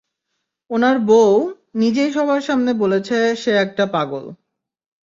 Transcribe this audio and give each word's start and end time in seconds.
উনার 0.71 0.97
বউ 0.99 1.31
নিজেই 1.75 2.11
সবার 2.11 2.41
সামনে 2.41 2.71
বলেছে 2.73 3.17
সে 3.35 3.51
একটা 3.57 3.85
পাগল। 3.85 4.25